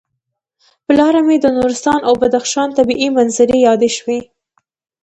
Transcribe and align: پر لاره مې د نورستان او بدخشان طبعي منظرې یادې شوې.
پر 0.85 0.93
لاره 0.99 1.21
مې 1.27 1.37
د 1.39 1.45
نورستان 1.57 1.99
او 2.07 2.13
بدخشان 2.21 2.69
طبعي 2.77 3.07
منظرې 3.17 3.57
یادې 3.67 3.89
شوې. 3.97 4.19